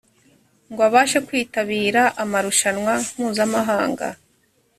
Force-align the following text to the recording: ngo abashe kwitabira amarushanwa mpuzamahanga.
ngo 0.71 0.81
abashe 0.89 1.17
kwitabira 1.27 2.01
amarushanwa 2.23 2.93
mpuzamahanga. 3.13 4.07